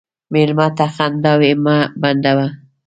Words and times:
مېلمه 0.33 0.67
ته 0.77 0.85
خنداوې 0.95 1.51
مه 1.63 1.77
بندوه. 2.01 2.47